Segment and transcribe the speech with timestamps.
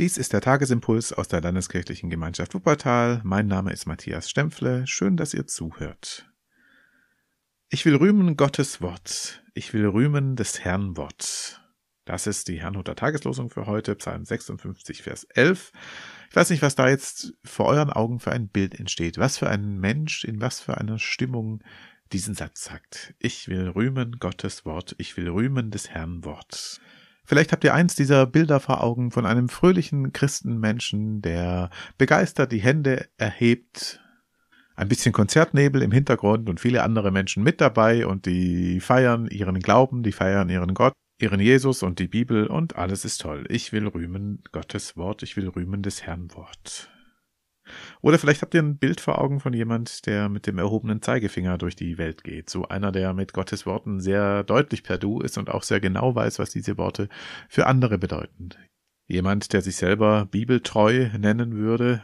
[0.00, 3.20] Dies ist der Tagesimpuls aus der Landeskirchlichen Gemeinschaft Wuppertal.
[3.22, 4.88] Mein Name ist Matthias Stempfle.
[4.88, 6.28] Schön, dass ihr zuhört.
[7.68, 9.44] Ich will rühmen Gottes Wort.
[9.54, 11.62] Ich will rühmen des Herrn Wort.
[12.06, 15.70] Das ist die Herrnhuter Tageslosung für heute, Psalm 56, Vers 11.
[16.28, 19.18] Ich weiß nicht, was da jetzt vor euren Augen für ein Bild entsteht.
[19.18, 21.62] Was für ein Mensch, in was für einer Stimmung
[22.12, 23.14] diesen Satz sagt.
[23.20, 24.96] Ich will rühmen Gottes Wort.
[24.98, 26.80] Ich will rühmen des Herrn Wort.
[27.24, 32.60] Vielleicht habt ihr eins dieser Bilder vor Augen von einem fröhlichen Christenmenschen, der begeistert die
[32.60, 34.00] Hände erhebt,
[34.76, 39.58] ein bisschen Konzertnebel im Hintergrund und viele andere Menschen mit dabei und die feiern ihren
[39.60, 43.44] Glauben, die feiern ihren Gott, ihren Jesus und die Bibel und alles ist toll.
[43.48, 46.90] Ich will rühmen Gottes Wort, ich will rühmen des Herrn Wort.
[48.00, 51.58] Oder vielleicht habt ihr ein Bild vor Augen von jemand, der mit dem erhobenen Zeigefinger
[51.58, 52.50] durch die Welt geht.
[52.50, 56.14] So einer, der mit Gottes Worten sehr deutlich per Du ist und auch sehr genau
[56.14, 57.08] weiß, was diese Worte
[57.48, 58.50] für andere bedeuten.
[59.06, 62.02] Jemand, der sich selber bibeltreu nennen würde,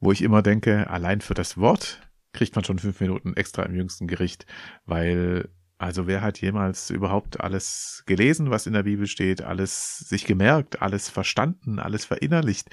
[0.00, 2.00] wo ich immer denke, allein für das Wort
[2.32, 4.46] kriegt man schon fünf Minuten extra im jüngsten Gericht,
[4.86, 5.48] weil
[5.82, 10.80] also wer hat jemals überhaupt alles gelesen, was in der Bibel steht, alles sich gemerkt,
[10.80, 12.68] alles verstanden, alles verinnerlicht?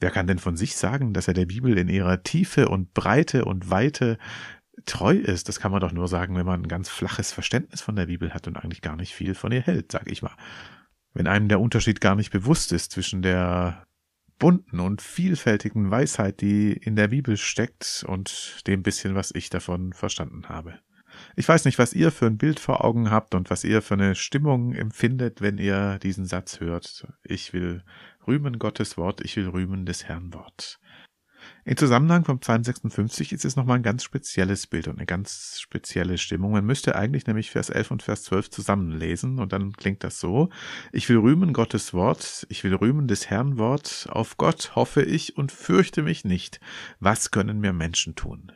[0.00, 3.44] Wer kann denn von sich sagen, dass er der Bibel in ihrer Tiefe und Breite
[3.44, 4.18] und Weite
[4.86, 5.48] treu ist?
[5.48, 8.32] Das kann man doch nur sagen, wenn man ein ganz flaches Verständnis von der Bibel
[8.32, 10.34] hat und eigentlich gar nicht viel von ihr hält, sag ich mal.
[11.12, 13.86] Wenn einem der Unterschied gar nicht bewusst ist zwischen der
[14.38, 19.92] bunten und vielfältigen Weisheit, die in der Bibel steckt und dem bisschen, was ich davon
[19.92, 20.78] verstanden habe.
[21.36, 23.94] Ich weiß nicht, was ihr für ein Bild vor Augen habt und was ihr für
[23.94, 27.06] eine Stimmung empfindet, wenn ihr diesen Satz hört.
[27.22, 27.82] Ich will
[28.26, 30.80] rühmen Gottes Wort, ich will rühmen des Herrn Wort.
[31.64, 35.58] Im Zusammenhang vom Psalm 56 ist es nochmal ein ganz spezielles Bild und eine ganz
[35.60, 36.52] spezielle Stimmung.
[36.52, 40.50] Man müsste eigentlich nämlich Vers 11 und Vers 12 zusammenlesen und dann klingt das so.
[40.92, 45.36] Ich will rühmen Gottes Wort, ich will rühmen des Herrn Wort, auf Gott hoffe ich
[45.36, 46.60] und fürchte mich nicht.
[46.98, 48.52] Was können mir Menschen tun?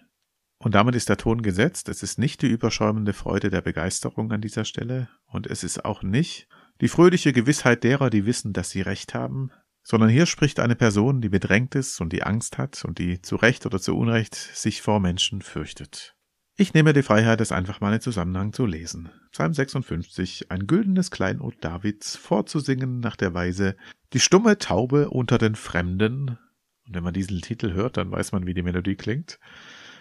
[0.59, 1.91] Und damit ist der Ton gesetzt.
[1.91, 6.03] Es ist nicht die überschäumende Freude der Begeisterung an dieser Stelle und es ist auch
[6.03, 6.49] nicht
[6.81, 9.51] die fröhliche Gewissheit derer, die wissen, dass sie Recht haben,
[9.85, 13.37] sondern hier spricht eine Person, die bedrängt ist und die Angst hat und die zu
[13.37, 16.17] Recht oder zu Unrecht sich vor Menschen fürchtet.
[16.57, 19.11] Ich nehme die Freiheit, es einfach mal in Zusammenhang zu lesen.
[19.33, 23.77] Psalm 56, ein güldenes Kleinod Davids, vorzusingen nach der Weise,
[24.13, 26.39] die stumme Taube unter den Fremden,
[26.87, 29.39] und wenn man diesen Titel hört, dann weiß man, wie die Melodie klingt,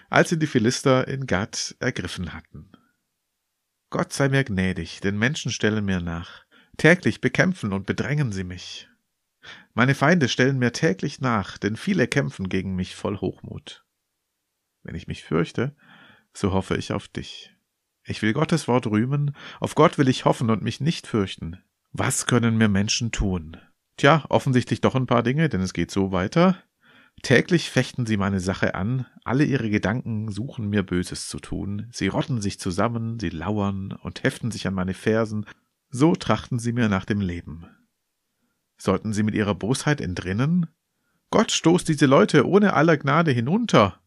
[0.09, 2.71] als sie die Philister in Gad ergriffen hatten.
[3.89, 6.45] Gott sei mir gnädig, denn Menschen stellen mir nach.
[6.77, 8.89] Täglich bekämpfen und bedrängen sie mich.
[9.73, 13.85] Meine Feinde stellen mir täglich nach, denn viele kämpfen gegen mich voll Hochmut.
[14.83, 15.75] Wenn ich mich fürchte,
[16.33, 17.55] so hoffe ich auf dich.
[18.05, 21.63] Ich will Gottes Wort rühmen, auf Gott will ich hoffen und mich nicht fürchten.
[21.91, 23.57] Was können mir Menschen tun?
[23.97, 26.61] Tja, offensichtlich doch ein paar Dinge, denn es geht so weiter.
[27.21, 32.07] Täglich fechten sie meine Sache an, alle ihre Gedanken suchen mir Böses zu tun, sie
[32.07, 35.45] rotten sich zusammen, sie lauern und heften sich an meine Fersen,
[35.89, 37.67] so trachten sie mir nach dem Leben.
[38.83, 40.67] Sollten sie mit ihrer Bosheit entrinnen?
[41.29, 44.01] Gott stoßt diese Leute ohne aller Gnade hinunter.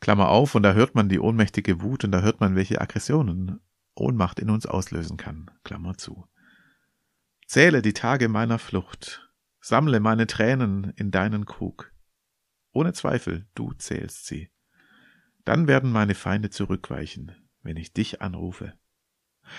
[0.00, 3.60] Klammer auf, und da hört man die ohnmächtige Wut und da hört man, welche Aggressionen
[3.94, 5.50] Ohnmacht in uns auslösen kann.
[5.64, 6.26] Klammer zu.
[7.46, 11.92] Zähle die Tage meiner Flucht, sammle meine Tränen in deinen Krug.
[12.72, 14.50] Ohne Zweifel, du zählst sie.
[15.44, 17.32] Dann werden meine Feinde zurückweichen,
[17.62, 18.72] wenn ich dich anrufe.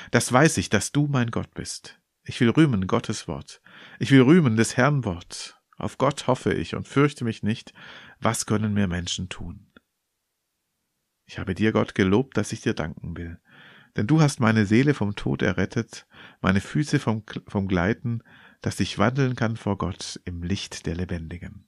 [0.09, 2.01] Das weiß ich, dass du mein Gott bist.
[2.23, 3.61] Ich will rühmen Gottes Wort.
[3.99, 5.59] Ich will rühmen des Herrn Wort.
[5.77, 7.73] Auf Gott hoffe ich und fürchte mich nicht.
[8.19, 9.71] Was können mir Menschen tun?
[11.25, 13.39] Ich habe dir, Gott, gelobt, dass ich dir danken will.
[13.95, 16.07] Denn du hast meine Seele vom Tod errettet,
[16.41, 18.23] meine Füße vom, vom Gleiten,
[18.61, 21.67] dass ich wandeln kann vor Gott im Licht der Lebendigen.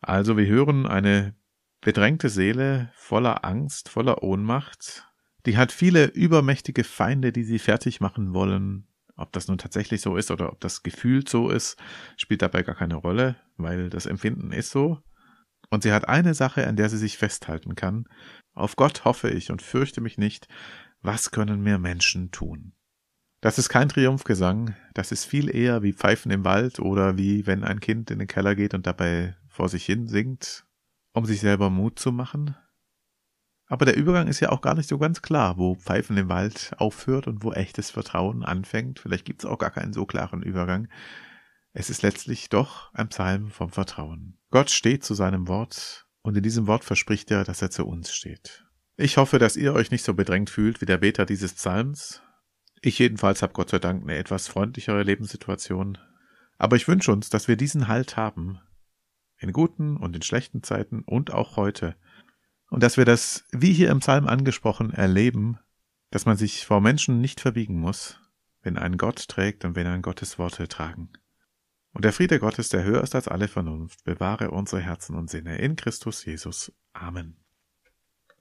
[0.00, 1.34] Also wir hören eine
[1.80, 5.06] bedrängte Seele voller Angst, voller Ohnmacht,
[5.46, 10.16] die hat viele übermächtige Feinde, die sie fertig machen wollen, ob das nun tatsächlich so
[10.16, 11.76] ist oder ob das gefühlt so ist,
[12.16, 15.00] spielt dabei gar keine Rolle, weil das Empfinden ist so.
[15.70, 18.04] Und sie hat eine Sache, an der sie sich festhalten kann.
[18.54, 20.48] Auf Gott hoffe ich und fürchte mich nicht.
[21.02, 22.72] Was können mir Menschen tun?
[23.40, 27.64] Das ist kein Triumphgesang, das ist viel eher wie Pfeifen im Wald oder wie wenn
[27.64, 30.66] ein Kind in den Keller geht und dabei vor sich hin singt,
[31.12, 32.56] um sich selber Mut zu machen.
[33.68, 36.72] Aber der Übergang ist ja auch gar nicht so ganz klar, wo Pfeifen im Wald
[36.78, 39.00] aufhört und wo echtes Vertrauen anfängt.
[39.00, 40.88] Vielleicht gibt es auch gar keinen so klaren Übergang.
[41.72, 44.38] Es ist letztlich doch ein Psalm vom Vertrauen.
[44.50, 48.14] Gott steht zu seinem Wort und in diesem Wort verspricht er, dass er zu uns
[48.14, 48.64] steht.
[48.96, 52.22] Ich hoffe, dass ihr euch nicht so bedrängt fühlt wie der Beter dieses Psalms.
[52.80, 55.98] Ich jedenfalls habe Gott sei Dank eine etwas freundlichere Lebenssituation.
[56.56, 58.58] Aber ich wünsche uns, dass wir diesen Halt haben,
[59.38, 61.96] in guten und in schlechten Zeiten und auch heute,
[62.70, 65.58] und dass wir das, wie hier im Psalm angesprochen, erleben,
[66.10, 68.20] dass man sich vor Menschen nicht verbiegen muss,
[68.62, 71.10] wenn ein Gott trägt und wenn ein Gottes Worte tragen.
[71.92, 75.58] Und der Friede Gottes, der höher ist als alle Vernunft, bewahre unsere Herzen und Sinne
[75.58, 76.72] in Christus Jesus.
[76.92, 77.45] Amen.